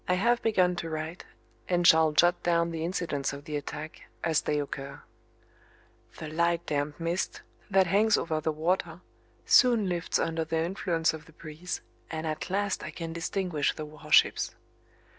[0.07, 1.25] I have begun to write,
[1.69, 5.03] and shall dot down the incidents of the attack as they occur.
[6.17, 9.01] The light damp mist that hangs over the water
[9.45, 13.85] soon lifts under the influence of the breeze, and at last I can distinguish the
[13.85, 14.55] warships.